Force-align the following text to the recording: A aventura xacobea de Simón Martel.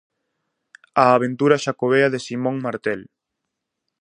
A 1.03 1.05
aventura 1.17 1.61
xacobea 1.65 2.07
de 2.13 2.19
Simón 2.27 2.55
Martel. 2.65 3.01